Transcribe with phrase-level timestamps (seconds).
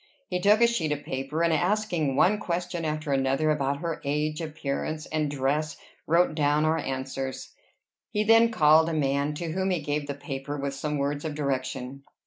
[0.29, 4.41] He took a sheet of paper, and asking one question after another about her age,
[4.41, 5.77] appearance, and dress,
[6.07, 7.53] wrote down our answers.
[8.09, 11.35] He then called a man, to whom he gave the paper, with some words of
[11.35, 12.01] direction.